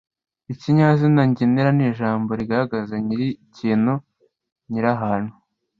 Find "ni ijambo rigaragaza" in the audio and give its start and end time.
1.77-2.93